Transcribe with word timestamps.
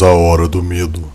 A 0.00 0.12
Hora 0.12 0.46
do 0.46 0.62
Medo. 0.62 1.12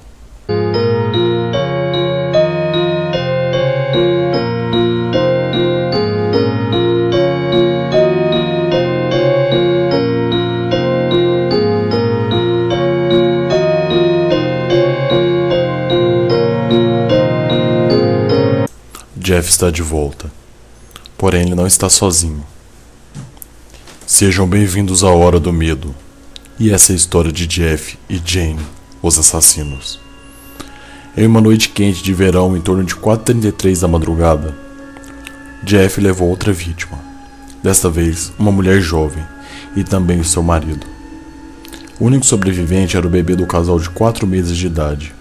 Jeff 19.16 19.50
está 19.50 19.72
de 19.72 19.82
volta. 19.82 20.30
Porém, 21.18 21.44
ele 21.44 21.56
não 21.56 21.66
está 21.66 21.88
sozinho. 21.90 22.46
Sejam 24.06 24.46
bem-vindos 24.46 25.06
à 25.06 25.10
Hora 25.10 25.40
do 25.40 25.54
Medo. 25.54 25.96
E 26.60 26.72
essa 26.72 26.92
é 26.92 26.94
a 26.94 26.98
história 26.98 27.32
de 27.32 27.48
Jeff 27.48 27.98
e 28.08 28.22
Jane, 28.24 28.60
os 29.04 29.20
assassinos. 29.20 30.00
Em 31.16 31.27
uma 31.27 31.41
noite 31.41 31.70
quente 31.70 32.02
de 32.02 32.14
verão, 32.14 32.55
em 32.55 32.62
torno 32.62 32.84
de 32.86 32.96
4h33 32.96 33.82
da 33.82 33.88
madrugada, 33.88 34.55
Jeff 35.62 36.00
levou 36.00 36.30
outra 36.30 36.54
vítima. 36.54 36.98
Desta 37.62 37.90
vez, 37.90 38.32
uma 38.40 38.52
mulher 38.52 38.82
jovem 38.82 39.24
e 39.76 39.84
também 39.84 40.20
o 40.20 40.26
seu 40.26 40.41
marido. 40.41 40.88
O 42.00 42.05
único 42.05 42.26
sobrevivente 42.26 42.98
era 42.98 43.05
o 43.05 43.10
bebê 43.10 43.36
do 43.36 43.46
casal 43.46 43.77
de 43.77 43.90
4 43.90 44.26
meses 44.26 44.58
de 44.58 44.68
idade, 44.68 45.13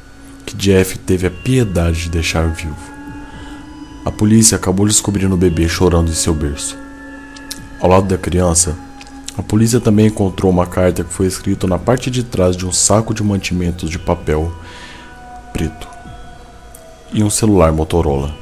que 0.47 0.57
Jeff 0.57 0.99
teve 0.99 1.27
a 1.27 1.31
piedade 1.31 2.05
de 2.05 2.11
deixar 2.11 2.49
vivo. 2.49 2.93
A 4.05 4.11
polícia 4.11 4.57
acabou 4.57 4.87
descobrindo 4.87 5.35
o 5.35 5.39
bebê 5.39 5.69
chorando 5.69 6.11
em 6.11 6.15
seu 6.15 6.35
berço. 6.35 6.77
Ao 7.81 7.91
lado 7.91 8.07
da 8.07 8.17
criança, 8.17 8.77
a 9.37 9.43
polícia 9.43 9.81
também 9.81 10.07
encontrou 10.07 10.51
uma 10.51 10.67
carta 10.67 11.03
que 11.03 11.13
foi 11.13 11.27
escrita 11.27 11.67
na 11.67 11.79
parte 11.79 12.11
de 12.11 12.23
trás 12.23 12.57
de 12.57 12.67
um 12.67 12.73
saco 12.73 13.15
de 13.15 13.23
mantimentos 13.23 13.89
de 13.89 13.99
papel 13.99 14.53
preto 15.53 15.89
e 17.13 17.23
um 17.23 17.31
celular 17.31 17.73
Motorola, 17.73 18.35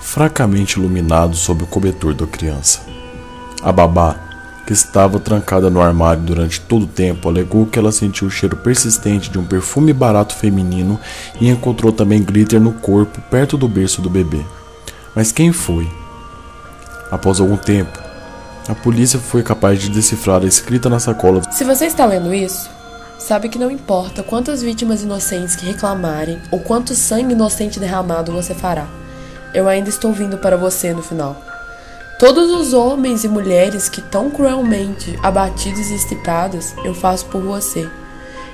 fracamente 0.00 0.78
iluminado 0.78 1.36
sob 1.36 1.64
o 1.64 1.66
cobertor 1.66 2.14
da 2.14 2.26
criança. 2.26 2.80
A 3.62 3.72
babá, 3.72 4.16
que 4.66 4.72
estava 4.72 5.18
trancada 5.18 5.68
no 5.68 5.80
armário 5.80 6.22
durante 6.22 6.60
todo 6.60 6.82
o 6.84 6.88
tempo, 6.88 7.28
alegou 7.28 7.66
que 7.66 7.78
ela 7.78 7.90
sentiu 7.90 8.28
o 8.28 8.30
cheiro 8.30 8.56
persistente 8.56 9.30
de 9.30 9.38
um 9.38 9.44
perfume 9.44 9.92
barato 9.92 10.34
feminino 10.34 11.00
e 11.40 11.48
encontrou 11.48 11.90
também 11.90 12.22
glitter 12.22 12.60
no 12.60 12.72
corpo 12.74 13.20
perto 13.30 13.56
do 13.56 13.66
berço 13.66 14.00
do 14.00 14.10
bebê. 14.10 14.44
Mas 15.16 15.32
quem 15.32 15.52
foi? 15.52 15.88
Após 17.10 17.40
algum 17.40 17.56
tempo, 17.56 18.07
a 18.68 18.74
polícia 18.74 19.18
foi 19.18 19.42
capaz 19.42 19.80
de 19.80 19.88
decifrar 19.88 20.42
a 20.42 20.46
escrita 20.46 20.90
na 20.90 21.00
sacola. 21.00 21.40
Se 21.50 21.64
você 21.64 21.86
está 21.86 22.04
lendo 22.04 22.34
isso, 22.34 22.68
sabe 23.18 23.48
que 23.48 23.58
não 23.58 23.70
importa 23.70 24.22
quantas 24.22 24.62
vítimas 24.62 25.02
inocentes 25.02 25.56
que 25.56 25.64
reclamarem 25.64 26.38
ou 26.50 26.60
quanto 26.60 26.94
sangue 26.94 27.32
inocente 27.32 27.80
derramado 27.80 28.30
você 28.30 28.54
fará. 28.54 28.86
Eu 29.54 29.66
ainda 29.66 29.88
estou 29.88 30.12
vindo 30.12 30.36
para 30.36 30.56
você 30.56 30.92
no 30.92 31.02
final. 31.02 31.36
Todos 32.18 32.50
os 32.50 32.74
homens 32.74 33.24
e 33.24 33.28
mulheres 33.28 33.88
que 33.88 34.02
tão 34.02 34.28
cruelmente 34.28 35.18
abatidos 35.22 35.88
e 35.88 35.94
estuprados, 35.94 36.74
eu 36.84 36.92
faço 36.94 37.24
por 37.26 37.40
você. 37.40 37.88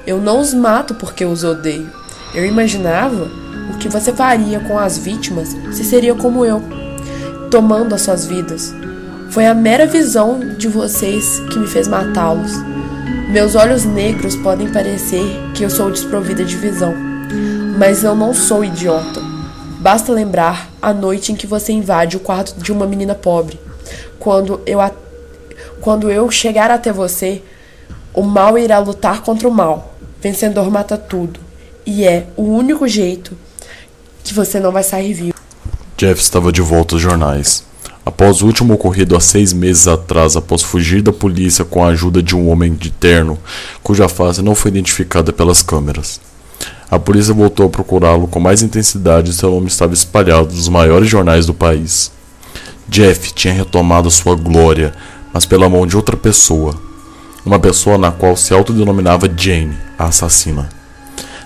Eu 0.06 0.20
não 0.20 0.38
os 0.38 0.54
mato 0.54 0.94
porque 0.94 1.24
os 1.24 1.42
odeio. 1.42 1.90
Eu 2.34 2.44
imaginava 2.44 3.28
o 3.74 3.78
que 3.78 3.88
você 3.88 4.12
faria 4.12 4.60
com 4.60 4.78
as 4.78 4.98
vítimas 4.98 5.56
se 5.72 5.82
seria 5.82 6.14
como 6.14 6.44
eu, 6.44 6.62
tomando 7.50 7.94
as 7.94 8.02
suas 8.02 8.26
vidas. 8.26 8.74
Foi 9.34 9.46
a 9.46 9.52
mera 9.52 9.84
visão 9.84 10.38
de 10.56 10.68
vocês 10.68 11.40
que 11.50 11.58
me 11.58 11.66
fez 11.66 11.88
matá-los. 11.88 12.52
Meus 13.32 13.56
olhos 13.56 13.84
negros 13.84 14.36
podem 14.36 14.70
parecer 14.70 15.24
que 15.52 15.64
eu 15.64 15.70
sou 15.70 15.90
desprovida 15.90 16.44
de 16.44 16.56
visão, 16.56 16.94
mas 17.76 18.04
eu 18.04 18.14
não 18.14 18.32
sou 18.32 18.64
idiota. 18.64 19.20
Basta 19.80 20.12
lembrar 20.12 20.70
a 20.80 20.94
noite 20.94 21.32
em 21.32 21.34
que 21.34 21.48
você 21.48 21.72
invade 21.72 22.16
o 22.16 22.20
quarto 22.20 22.54
de 22.60 22.70
uma 22.70 22.86
menina 22.86 23.12
pobre. 23.12 23.58
Quando 24.20 24.60
eu, 24.64 24.80
a... 24.80 24.92
Quando 25.80 26.12
eu 26.12 26.30
chegar 26.30 26.70
até 26.70 26.92
você, 26.92 27.42
o 28.12 28.22
mal 28.22 28.56
irá 28.56 28.78
lutar 28.78 29.22
contra 29.22 29.48
o 29.48 29.52
mal. 29.52 29.96
Vencedor 30.22 30.70
mata 30.70 30.96
tudo. 30.96 31.40
E 31.84 32.04
é 32.04 32.28
o 32.36 32.44
único 32.44 32.86
jeito 32.86 33.36
que 34.22 34.32
você 34.32 34.60
não 34.60 34.70
vai 34.70 34.84
sair 34.84 35.12
vivo. 35.12 35.34
Jeff 35.96 36.20
estava 36.20 36.52
de 36.52 36.62
volta 36.62 36.94
aos 36.94 37.02
jornais. 37.02 37.64
Após 38.06 38.42
o 38.42 38.46
último 38.46 38.74
ocorrido 38.74 39.16
há 39.16 39.20
seis 39.20 39.52
meses 39.52 39.88
atrás, 39.88 40.36
após 40.36 40.62
fugir 40.62 41.00
da 41.00 41.12
polícia 41.12 41.64
com 41.64 41.82
a 41.82 41.88
ajuda 41.88 42.22
de 42.22 42.36
um 42.36 42.50
homem 42.50 42.74
de 42.74 42.90
terno, 42.90 43.38
cuja 43.82 44.08
face 44.08 44.42
não 44.42 44.54
foi 44.54 44.70
identificada 44.70 45.32
pelas 45.32 45.62
câmeras. 45.62 46.20
A 46.90 46.98
polícia 46.98 47.32
voltou 47.32 47.66
a 47.66 47.70
procurá-lo 47.70 48.28
com 48.28 48.38
mais 48.38 48.62
intensidade 48.62 49.30
e 49.30 49.34
seu 49.34 49.50
nome 49.50 49.68
estava 49.68 49.94
espalhado 49.94 50.54
nos 50.54 50.68
maiores 50.68 51.08
jornais 51.08 51.46
do 51.46 51.54
país. 51.54 52.12
Jeff 52.86 53.32
tinha 53.32 53.54
retomado 53.54 54.10
sua 54.10 54.36
glória, 54.36 54.92
mas 55.32 55.46
pela 55.46 55.68
mão 55.68 55.86
de 55.86 55.96
outra 55.96 56.16
pessoa. 56.16 56.74
Uma 57.44 57.58
pessoa 57.58 57.96
na 57.96 58.12
qual 58.12 58.36
se 58.36 58.52
autodenominava 58.52 59.30
Jane, 59.34 59.76
a 59.98 60.04
assassina. 60.06 60.68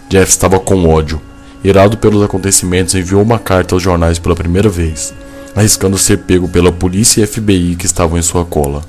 Jeff 0.08 0.30
estava 0.30 0.58
com 0.58 0.88
ódio. 0.88 1.20
Irado 1.62 1.96
pelos 1.98 2.22
acontecimentos, 2.22 2.94
enviou 2.94 3.22
uma 3.22 3.38
carta 3.38 3.74
aos 3.74 3.82
jornais 3.82 4.18
pela 4.18 4.34
primeira 4.34 4.68
vez, 4.68 5.12
arriscando 5.58 5.98
ser 5.98 6.18
pego 6.18 6.48
pela 6.48 6.70
polícia 6.70 7.22
e 7.22 7.26
FBI 7.26 7.74
que 7.76 7.86
estavam 7.86 8.16
em 8.16 8.22
sua 8.22 8.44
cola. 8.44 8.82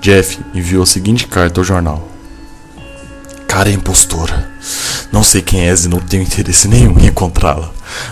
Jeff 0.00 0.38
enviou 0.54 0.82
a 0.82 0.86
seguinte 0.86 1.26
carta 1.26 1.60
ao 1.60 1.64
jornal: 1.64 2.08
Cara 3.46 3.70
impostora. 3.70 4.52
Não 5.12 5.22
sei 5.22 5.42
quem 5.42 5.68
és 5.68 5.84
e 5.84 5.88
não 5.88 6.00
tenho 6.00 6.22
interesse 6.22 6.66
nenhum 6.66 6.98
em 6.98 7.06
encontrá-la, 7.06 7.70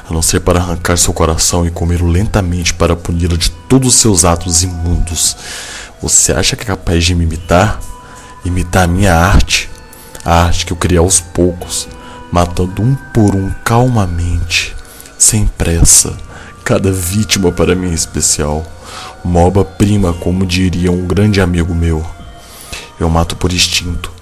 a 0.08 0.12
não 0.12 0.22
ser 0.22 0.40
para 0.40 0.60
arrancar 0.60 0.96
seu 0.96 1.12
coração 1.12 1.66
e 1.66 1.70
comê-lo 1.70 2.06
lentamente 2.06 2.74
para 2.74 2.94
puni-la 2.94 3.36
de 3.36 3.50
todos 3.50 3.94
os 3.94 4.00
seus 4.00 4.24
atos 4.24 4.62
imundos. 4.62 5.36
Você 6.00 6.32
acha 6.32 6.54
que 6.54 6.62
é 6.62 6.66
capaz 6.66 7.04
de 7.04 7.14
me 7.14 7.24
imitar? 7.24 7.80
Imitar 8.44 8.84
a 8.84 8.86
minha 8.86 9.14
arte? 9.14 9.68
A 10.24 10.44
arte 10.44 10.66
que 10.66 10.72
eu 10.72 10.76
criei 10.76 10.98
aos 10.98 11.20
poucos, 11.20 11.88
matando 12.30 12.82
um 12.82 12.94
por 13.12 13.34
um 13.34 13.50
calmamente, 13.64 14.76
sem 15.18 15.46
pressa, 15.46 16.16
cada 16.64 16.90
vítima 16.90 17.52
para 17.52 17.74
mim 17.74 17.92
especial. 17.92 18.64
Uma 19.24 19.40
obra-prima, 19.40 20.12
como 20.12 20.46
diria 20.46 20.90
um 20.90 21.06
grande 21.06 21.40
amigo 21.40 21.74
meu. 21.74 22.04
Eu 22.98 23.08
mato 23.10 23.34
por 23.36 23.52
instinto 23.52 24.12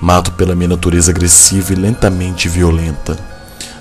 Mato 0.00 0.32
pela 0.32 0.54
minha 0.54 0.68
natureza 0.68 1.10
agressiva 1.10 1.74
e 1.74 1.76
lentamente 1.76 2.48
violenta. 2.48 3.18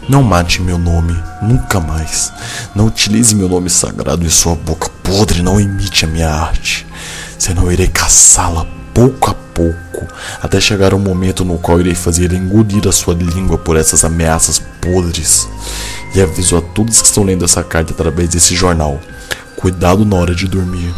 Não 0.10 0.22
mate 0.22 0.62
meu 0.62 0.78
nome, 0.78 1.16
nunca 1.42 1.80
mais. 1.80 2.34
Não 2.76 2.88
utilize 2.88 3.34
meu 3.34 3.48
nome 3.48 3.70
sagrado 3.70 4.26
em 4.26 4.30
sua 4.30 4.54
boca 4.54 4.90
podre, 5.02 5.42
não 5.42 5.62
imite 5.62 6.04
a 6.04 6.08
minha 6.10 6.30
arte. 6.30 6.86
Senão 7.38 7.72
irei 7.72 7.88
caçá-la 7.88 8.68
pouco 8.94 9.30
a 9.30 9.34
pouco, 9.34 10.08
até 10.42 10.60
chegar 10.60 10.94
o 10.94 11.00
momento 11.00 11.44
no 11.44 11.58
qual 11.58 11.80
irei 11.80 11.96
fazer 11.96 12.32
engolir 12.34 12.88
a 12.88 12.92
sua 12.92 13.14
língua 13.14 13.58
por 13.58 13.76
essas 13.76 14.04
ameaças 14.04 14.62
podres. 14.82 15.48
E 16.16 16.22
aviso 16.22 16.58
a 16.58 16.62
todos 16.62 17.02
que 17.02 17.08
estão 17.08 17.24
lendo 17.24 17.46
essa 17.46 17.64
carta 17.64 17.94
através 17.94 18.30
desse 18.30 18.56
jornal: 18.56 19.00
cuidado 19.56 20.06
na 20.06 20.16
hora 20.16 20.34
de 20.34 20.48
dormir, 20.48 20.94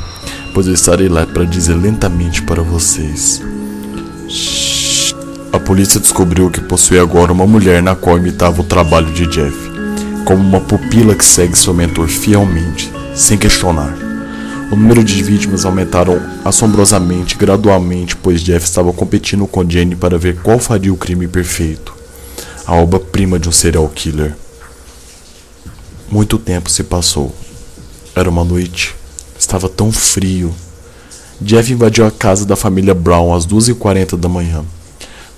pois 0.53 0.68
eu 0.68 0.74
estarei 0.74 1.09
lá 1.09 1.25
para 1.25 1.44
dizer 1.44 1.75
lentamente 1.75 2.41
para 2.41 2.62
vocês. 2.62 3.41
A 5.51 5.59
polícia 5.59 6.00
descobriu 6.00 6.50
que 6.50 6.62
possuía 6.62 7.01
agora 7.01 7.34
uma 7.34 7.46
mulher 7.46 7.84
na 7.84 7.94
qual 7.94 8.18
imitava 8.18 8.62
o 8.62 8.66
trabalho 8.66 9.12
de 9.12 9.28
Jeff, 9.28 9.57
como 10.24 10.41
uma 10.41 10.62
pupila 10.62 11.13
que 11.13 11.25
segue 11.25 11.57
seu 11.57 11.74
mentor 11.74 12.07
fielmente, 12.07 12.91
sem 13.13 13.38
questionar. 13.38 14.00
O 14.72 14.76
número 14.76 15.04
de 15.04 15.22
vítimas 15.22 15.66
aumentaram 15.66 16.20
assombrosamente 16.46 17.36
gradualmente, 17.36 18.16
pois 18.16 18.42
Jeff 18.42 18.66
estava 18.66 18.94
competindo 18.94 19.46
com 19.46 19.70
Jenny 19.70 19.96
para 19.96 20.18
ver 20.18 20.42
qual 20.42 20.59
faria 20.59 20.94
o 20.94 20.98
crime 20.98 21.28
perfeito 21.28 22.01
a 22.66 22.75
obra-prima 22.75 23.38
de 23.38 23.50
um 23.50 23.51
serial 23.51 23.88
killer. 23.90 24.34
Muito 26.10 26.38
tempo 26.38 26.69
se 26.69 26.84
passou. 26.84 27.36
Era 28.16 28.30
uma 28.30 28.44
noite. 28.44 28.95
Estava 29.38 29.68
tão 29.68 29.92
frio. 29.92 30.54
Jeff 31.40 31.72
invadiu 31.72 32.06
a 32.06 32.12
casa 32.12 32.45
da 32.45 32.56
família 32.56 32.94
Brown 32.94 33.34
às 33.34 33.45
2h40 33.48 34.18
da 34.18 34.30
manhã. 34.30 34.63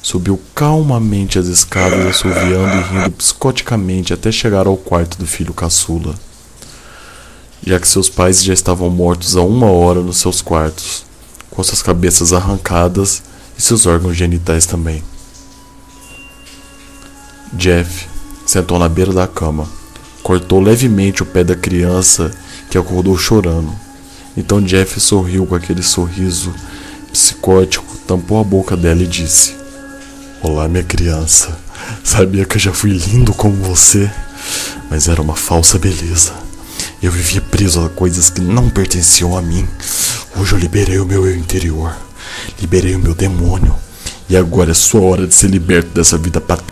Subiu 0.01 0.39
calmamente 0.53 1.39
as 1.39 1.47
escadas, 1.47 2.05
assoviando 2.05 2.75
e 2.75 2.81
rindo 2.81 3.11
psicoticamente 3.11 4.13
até 4.13 4.31
chegar 4.31 4.67
ao 4.67 4.75
quarto 4.75 5.17
do 5.17 5.25
filho 5.25 5.53
caçula. 5.53 6.13
Já 7.65 7.79
que 7.79 7.87
seus 7.87 8.09
pais 8.09 8.43
já 8.43 8.53
estavam 8.53 8.89
mortos 8.89 9.37
há 9.37 9.41
uma 9.41 9.67
hora 9.71 10.01
nos 10.01 10.17
seus 10.17 10.41
quartos, 10.41 11.05
com 11.49 11.63
suas 11.63 11.81
cabeças 11.81 12.33
arrancadas 12.33 13.23
e 13.57 13.61
seus 13.61 13.85
órgãos 13.85 14.17
genitais 14.17 14.65
também. 14.65 15.01
Jeff 17.53 18.07
sentou 18.45 18.77
na 18.77 18.89
beira 18.89 19.13
da 19.13 19.27
cama, 19.27 19.65
cortou 20.21 20.59
levemente 20.59 21.23
o 21.23 21.25
pé 21.25 21.43
da 21.43 21.55
criança 21.55 22.31
que 22.69 22.77
acordou 22.77 23.17
chorando. 23.17 23.71
Então 24.35 24.61
Jeff 24.61 24.99
sorriu 24.99 25.45
com 25.45 25.55
aquele 25.55 25.83
sorriso 25.83 26.53
psicótico, 27.13 27.95
tampou 28.05 28.41
a 28.41 28.43
boca 28.43 28.75
dela 28.75 29.03
e 29.03 29.07
disse: 29.07 29.55
Olá, 30.41 30.67
minha 30.67 30.83
criança. 30.83 31.57
Sabia 32.03 32.43
que 32.43 32.55
eu 32.57 32.59
já 32.59 32.73
fui 32.73 32.91
lindo 32.91 33.33
como 33.33 33.55
você, 33.55 34.11
mas 34.89 35.07
era 35.07 35.21
uma 35.21 35.35
falsa 35.35 35.77
beleza. 35.77 36.42
Eu 37.03 37.11
vivia 37.11 37.41
preso 37.41 37.85
a 37.85 37.89
coisas 37.89 38.29
que 38.29 38.39
não 38.39 38.69
pertenciam 38.69 39.37
a 39.37 39.41
mim. 39.41 39.67
Hoje 40.37 40.53
eu 40.53 40.57
liberei 40.57 40.99
o 40.99 41.05
meu 41.05 41.27
eu 41.27 41.35
interior, 41.35 41.93
liberei 42.61 42.95
o 42.95 42.99
meu 42.99 43.13
demônio, 43.13 43.75
e 44.29 44.37
agora 44.37 44.71
é 44.71 44.73
sua 44.73 45.01
hora 45.01 45.27
de 45.27 45.35
ser 45.35 45.49
liberto 45.49 45.89
dessa 45.89 46.17
vida 46.17 46.39
pat... 46.39 46.63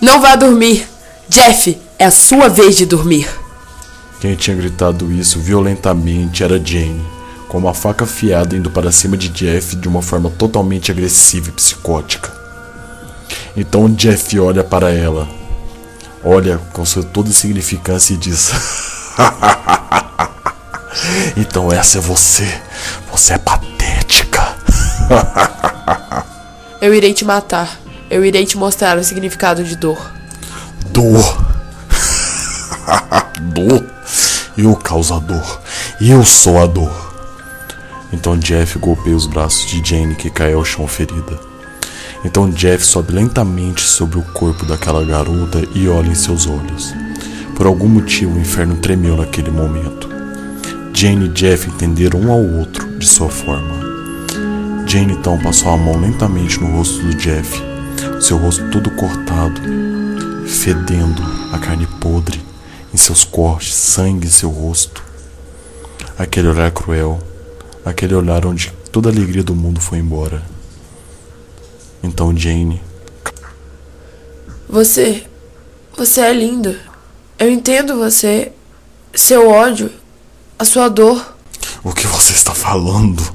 Não 0.00 0.18
vá 0.18 0.34
dormir! 0.34 0.88
Jeff, 1.28 1.76
é 1.98 2.06
a 2.06 2.10
sua 2.10 2.48
vez 2.48 2.74
de 2.74 2.86
dormir. 2.86 3.28
Quem 4.18 4.34
tinha 4.34 4.56
gritado 4.56 5.12
isso 5.12 5.38
violentamente 5.38 6.42
era 6.42 6.58
Jane, 6.58 7.04
com 7.46 7.58
uma 7.58 7.74
faca 7.74 8.04
afiada 8.04 8.56
indo 8.56 8.70
para 8.70 8.90
cima 8.90 9.14
de 9.14 9.28
Jeff 9.28 9.76
de 9.76 9.86
uma 9.86 10.00
forma 10.00 10.30
totalmente 10.30 10.90
agressiva 10.90 11.50
e 11.50 11.52
psicótica. 11.52 12.32
Então 13.54 13.92
Jeff 13.92 14.40
olha 14.40 14.64
para 14.64 14.90
ela, 14.90 15.28
olha 16.24 16.56
com 16.72 16.82
sua 16.86 17.02
toda 17.02 17.28
insignificância 17.28 18.14
e 18.14 18.16
diz: 18.16 18.52
Então 21.36 21.72
essa 21.72 21.98
é 21.98 22.00
você. 22.00 22.46
Você 23.10 23.34
é 23.34 23.38
patética. 23.38 24.56
Eu 26.80 26.94
irei 26.94 27.12
te 27.12 27.24
matar. 27.24 27.78
Eu 28.10 28.24
irei 28.24 28.44
te 28.44 28.56
mostrar 28.56 28.98
o 28.98 29.04
significado 29.04 29.62
de 29.62 29.76
dor. 29.76 30.12
Dor. 30.86 31.46
dor. 33.52 33.86
Eu 34.56 34.74
causo 34.76 35.14
a 35.14 35.18
dor. 35.18 35.60
Eu 36.00 36.24
sou 36.24 36.62
a 36.62 36.66
dor. 36.66 37.10
Então 38.12 38.36
Jeff 38.36 38.78
golpeia 38.78 39.16
os 39.16 39.26
braços 39.26 39.66
de 39.66 39.82
Jane 39.88 40.14
que 40.14 40.30
cai 40.30 40.52
ao 40.52 40.64
chão 40.64 40.86
ferida. 40.88 41.38
Então 42.24 42.50
Jeff 42.50 42.84
sobe 42.84 43.12
lentamente 43.12 43.82
sobre 43.82 44.18
o 44.18 44.22
corpo 44.22 44.66
daquela 44.66 45.04
garota 45.04 45.62
e 45.74 45.88
olha 45.88 46.08
em 46.08 46.14
seus 46.14 46.46
olhos. 46.46 46.92
Por 47.60 47.66
algum 47.66 47.88
motivo 47.88 48.36
o 48.36 48.40
inferno 48.40 48.78
tremeu 48.78 49.18
naquele 49.18 49.50
momento. 49.50 50.08
Jane 50.94 51.26
e 51.26 51.28
Jeff 51.28 51.68
entenderam 51.68 52.18
um 52.18 52.32
ao 52.32 52.42
outro 52.42 52.88
de 52.98 53.06
sua 53.06 53.28
forma. 53.28 53.78
Jane 54.86 55.12
então 55.12 55.38
passou 55.38 55.70
a 55.70 55.76
mão 55.76 56.00
lentamente 56.00 56.58
no 56.58 56.74
rosto 56.74 57.02
do 57.02 57.14
Jeff, 57.16 57.60
seu 58.18 58.38
rosto 58.38 58.70
todo 58.70 58.90
cortado, 58.92 59.60
fedendo 60.46 61.22
a 61.52 61.58
carne 61.58 61.86
podre 62.00 62.40
em 62.94 62.96
seus 62.96 63.24
cortes, 63.24 63.74
sangue 63.74 64.26
em 64.26 64.30
seu 64.30 64.48
rosto. 64.48 65.04
Aquele 66.18 66.48
olhar 66.48 66.70
cruel, 66.70 67.20
aquele 67.84 68.14
olhar 68.14 68.46
onde 68.46 68.72
toda 68.90 69.10
a 69.10 69.12
alegria 69.12 69.44
do 69.44 69.54
mundo 69.54 69.82
foi 69.82 69.98
embora. 69.98 70.42
Então 72.02 72.34
Jane. 72.34 72.80
Você. 74.66 75.24
Você 75.94 76.22
é 76.22 76.32
lindo. 76.32 76.74
Eu 77.40 77.48
entendo 77.48 77.96
você. 77.96 78.52
Seu 79.14 79.48
ódio. 79.48 79.90
A 80.58 80.64
sua 80.66 80.90
dor. 80.90 81.36
O 81.82 81.90
que 81.90 82.06
você 82.06 82.34
está 82.34 82.54
falando? 82.54 83.26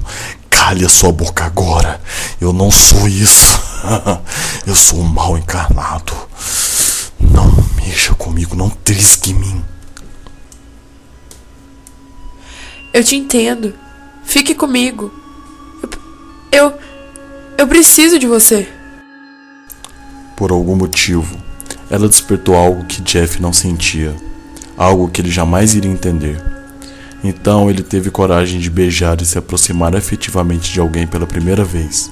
Cale 0.48 0.86
a 0.86 0.88
sua 0.88 1.10
boca 1.10 1.44
agora. 1.44 2.00
Eu 2.40 2.52
não 2.52 2.70
sou 2.70 3.08
isso. 3.08 3.60
Eu 4.64 4.76
sou 4.76 5.00
um 5.00 5.08
mal 5.08 5.36
encarnado. 5.36 6.12
Não 7.18 7.52
mexa 7.74 8.14
comigo, 8.14 8.54
não 8.54 8.70
trisque 8.70 9.32
em 9.32 9.34
mim. 9.34 9.64
Eu 12.92 13.02
te 13.02 13.16
entendo. 13.16 13.74
Fique 14.24 14.54
comigo. 14.54 15.12
Eu. 16.52 16.78
Eu 17.58 17.66
preciso 17.66 18.20
de 18.20 18.26
você. 18.28 18.68
Por 20.36 20.52
algum 20.52 20.76
motivo, 20.76 21.36
ela 21.90 22.08
despertou 22.08 22.54
algo 22.54 22.84
que 22.84 23.02
Jeff 23.02 23.40
não 23.40 23.52
sentia, 23.52 24.14
algo 24.76 25.08
que 25.08 25.20
ele 25.20 25.30
jamais 25.30 25.74
iria 25.74 25.90
entender. 25.90 26.42
Então 27.22 27.70
ele 27.70 27.82
teve 27.82 28.10
coragem 28.10 28.60
de 28.60 28.70
beijar 28.70 29.20
e 29.20 29.26
se 29.26 29.38
aproximar 29.38 29.94
efetivamente 29.94 30.72
de 30.72 30.80
alguém 30.80 31.06
pela 31.06 31.26
primeira 31.26 31.64
vez. 31.64 32.10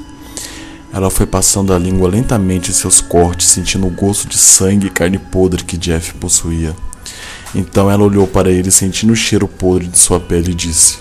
Ela 0.92 1.10
foi 1.10 1.26
passando 1.26 1.74
a 1.74 1.78
língua 1.78 2.08
lentamente 2.08 2.70
em 2.70 2.74
seus 2.74 3.00
cortes, 3.00 3.48
sentindo 3.48 3.86
o 3.86 3.90
gosto 3.90 4.28
de 4.28 4.38
sangue 4.38 4.86
e 4.86 4.90
carne 4.90 5.18
podre 5.18 5.64
que 5.64 5.76
Jeff 5.76 6.14
possuía. 6.14 6.74
Então 7.52 7.90
ela 7.90 8.04
olhou 8.04 8.26
para 8.26 8.50
ele, 8.50 8.70
sentindo 8.70 9.12
o 9.12 9.16
cheiro 9.16 9.48
podre 9.48 9.88
de 9.88 9.98
sua 9.98 10.20
pele 10.20 10.52
e 10.52 10.54
disse: 10.54 10.98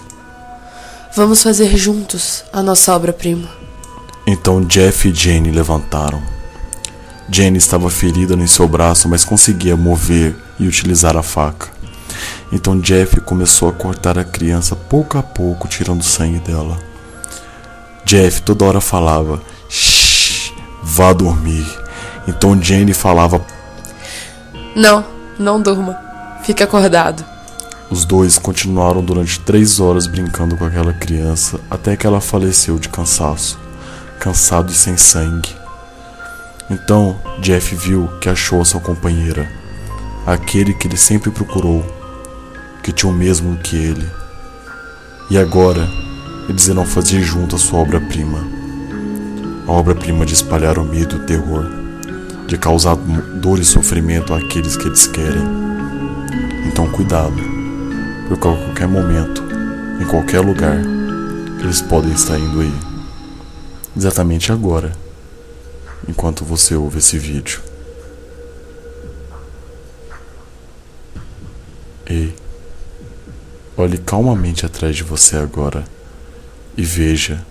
Vamos 1.15 1.43
fazer 1.43 1.77
juntos 1.77 2.43
a 2.51 2.63
nossa 2.63 2.95
obra-prima. 2.95 3.47
Então 4.25 4.61
Jeff 4.61 5.07
e 5.07 5.13
Jane 5.13 5.51
levantaram. 5.51 6.32
Jane 7.29 7.57
estava 7.57 7.89
ferida 7.89 8.35
no 8.35 8.47
seu 8.47 8.67
braço, 8.67 9.07
mas 9.07 9.23
conseguia 9.23 9.77
mover 9.77 10.35
e 10.59 10.67
utilizar 10.67 11.15
a 11.15 11.23
faca. 11.23 11.69
Então 12.51 12.79
Jeff 12.79 13.19
começou 13.21 13.69
a 13.69 13.73
cortar 13.73 14.19
a 14.19 14.23
criança 14.23 14.75
pouco 14.75 15.17
a 15.17 15.23
pouco, 15.23 15.67
tirando 15.67 16.03
sangue 16.03 16.39
dela. 16.39 16.77
Jeff 18.05 18.41
toda 18.41 18.65
hora 18.65 18.81
falava: 18.81 19.41
Shh, 19.69 20.51
vá 20.83 21.13
dormir. 21.13 21.65
Então 22.27 22.61
Jane 22.61 22.93
falava: 22.93 23.41
Não, 24.75 25.05
não 25.39 25.61
durma. 25.61 25.97
Fique 26.43 26.61
acordado. 26.61 27.25
Os 27.89 28.05
dois 28.05 28.37
continuaram 28.37 29.03
durante 29.03 29.39
três 29.39 29.79
horas 29.79 30.07
brincando 30.07 30.57
com 30.57 30.65
aquela 30.65 30.93
criança 30.93 31.59
até 31.69 31.95
que 31.95 32.05
ela 32.05 32.19
faleceu 32.19 32.77
de 32.77 32.89
cansaço, 32.89 33.59
cansado 34.19 34.71
e 34.71 34.75
sem 34.75 34.97
sangue. 34.97 35.62
Então 36.69 37.19
Jeff 37.41 37.75
viu 37.75 38.07
que 38.21 38.29
achou 38.29 38.61
a 38.61 38.65
sua 38.65 38.79
companheira, 38.79 39.49
aquele 40.25 40.73
que 40.73 40.87
ele 40.87 40.97
sempre 40.97 41.29
procurou, 41.29 41.85
que 42.81 42.91
tinha 42.91 43.11
o 43.11 43.15
mesmo 43.15 43.57
que 43.57 43.75
ele. 43.75 44.05
E 45.29 45.37
agora 45.37 45.87
eles 46.47 46.67
irão 46.67 46.85
fazer 46.85 47.21
junto 47.21 47.55
a 47.55 47.59
sua 47.59 47.79
obra-prima. 47.79 48.39
A 49.67 49.71
obra-prima 49.71 50.25
de 50.25 50.33
espalhar 50.33 50.77
o 50.77 50.83
medo 50.83 51.15
e 51.15 51.19
o 51.19 51.25
terror, 51.25 51.65
de 52.47 52.57
causar 52.57 52.95
dor 52.95 53.59
e 53.59 53.65
sofrimento 53.65 54.33
àqueles 54.33 54.75
que 54.75 54.87
eles 54.87 55.07
querem. 55.07 55.43
Então 56.67 56.89
cuidado, 56.89 57.41
porque 58.27 58.47
a 58.47 58.51
qualquer 58.51 58.87
momento, 58.87 59.43
em 60.01 60.05
qualquer 60.05 60.41
lugar, 60.41 60.77
eles 61.61 61.81
podem 61.81 62.11
estar 62.11 62.37
indo 62.37 62.61
aí. 62.61 62.73
Exatamente 63.95 64.51
agora, 64.51 64.91
enquanto 66.07 66.43
você 66.43 66.75
ouve 66.75 66.99
esse 66.99 67.17
vídeo. 67.17 67.61
Ei, 72.05 72.35
olhe 73.77 73.97
calmamente 73.97 74.65
atrás 74.65 74.95
de 74.95 75.03
você 75.03 75.37
agora 75.37 75.83
e 76.77 76.83
veja 76.83 77.45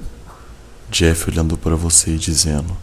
Jeff 0.90 1.30
olhando 1.30 1.56
para 1.56 1.74
você 1.74 2.10
e 2.10 2.18
dizendo: 2.18 2.76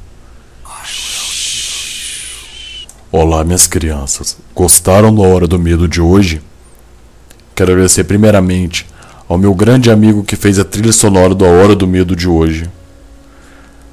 Olá, 3.11 3.43
minhas 3.43 3.67
crianças. 3.67 4.37
Gostaram 4.53 5.13
da 5.13 5.21
hora 5.21 5.47
do 5.47 5.59
medo 5.59 5.87
de 5.87 6.01
hoje? 6.01 6.41
Quero 7.55 7.71
agradecer 7.71 8.03
primeiramente 8.03 8.85
ao 9.27 9.37
meu 9.37 9.53
grande 9.53 9.91
amigo 9.91 10.23
que 10.23 10.35
fez 10.35 10.57
a 10.57 10.63
trilha 10.63 10.91
sonora 10.91 11.35
da 11.35 11.45
Hora 11.45 11.75
do 11.75 11.85
Medo 11.85 12.15
de 12.15 12.27
hoje. 12.27 12.69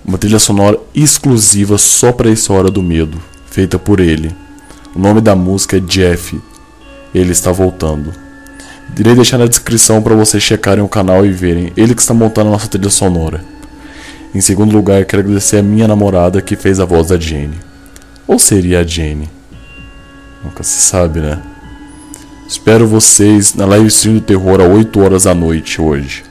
Uma 0.07 0.19
trilha 0.19 0.39
sonora 0.39 0.79
exclusiva 0.95 1.77
só 1.79 2.13
para 2.13 2.31
essa 2.31 2.53
Hora 2.53 2.71
do 2.71 2.81
Medo, 2.81 3.21
feita 3.51 3.77
por 3.77 3.99
ele. 3.99 4.33
O 4.95 5.01
nome 5.01 5.21
da 5.21 5.35
música 5.35 5.79
é 5.79 5.81
Jeff. 5.81 6.41
Ele 7.13 7.33
está 7.33 7.51
voltando. 7.51 8.15
Irei 8.97 9.17
deixar 9.17 9.37
na 9.37 9.49
descrição 9.49 10.01
para 10.01 10.15
vocês 10.15 10.41
checarem 10.41 10.85
o 10.85 10.89
canal 10.89 11.27
e 11.27 11.33
verem 11.33 11.73
ele 11.77 11.93
que 11.93 12.01
está 12.01 12.15
montando 12.15 12.51
a 12.51 12.53
nossa 12.53 12.69
trilha 12.69 12.89
sonora. 12.89 13.45
Em 14.33 14.41
segundo 14.41 14.77
lugar, 14.77 15.05
quero 15.05 15.23
agradecer 15.23 15.57
a 15.57 15.63
minha 15.63 15.89
namorada 15.89 16.41
que 16.41 16.55
fez 16.55 16.79
a 16.79 16.85
voz 16.85 17.09
da 17.09 17.19
Jane. 17.19 17.59
Ou 18.29 18.39
seria 18.39 18.83
a 18.83 18.87
Jane? 18.87 19.29
Nunca 20.45 20.63
se 20.63 20.83
sabe, 20.83 21.19
né? 21.19 21.43
Espero 22.47 22.87
vocês 22.87 23.55
na 23.55 23.67
live 23.67 23.89
stream 23.89 24.15
do 24.15 24.21
terror 24.21 24.61
às 24.61 24.71
8 24.71 25.01
horas 25.01 25.25
da 25.25 25.35
noite 25.35 25.83
hoje. 25.83 26.23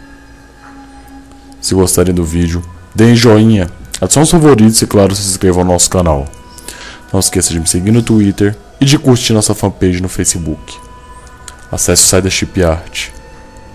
Se 1.59 1.75
gostarem 1.75 2.13
do 2.13 2.23
vídeo, 2.23 2.63
deem 2.95 3.15
joinha, 3.15 3.69
adicionem 3.99 4.23
os 4.23 4.31
favoritos 4.31 4.81
e 4.81 4.87
claro, 4.87 5.13
se 5.15 5.29
inscrevam 5.29 5.63
no 5.63 5.73
nosso 5.73 5.89
canal. 5.89 6.25
Não 7.11 7.19
esqueça 7.19 7.53
de 7.53 7.59
me 7.59 7.67
seguir 7.67 7.91
no 7.91 8.01
Twitter 8.01 8.57
e 8.79 8.85
de 8.85 8.97
curtir 8.97 9.33
nossa 9.33 9.53
fanpage 9.53 10.01
no 10.01 10.09
Facebook. 10.09 10.77
Acesse 11.71 12.03
o 12.03 12.07
site 12.07 12.23
da 12.23 12.29
Chip 12.29 12.63
Art. 12.63 13.09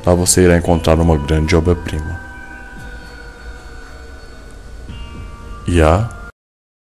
Lá 0.04 0.14
você 0.14 0.42
irá 0.42 0.56
encontrar 0.56 0.98
uma 0.98 1.16
grande 1.16 1.54
obra-prima. 1.54 2.20
E 5.66 5.80
a 5.80 6.08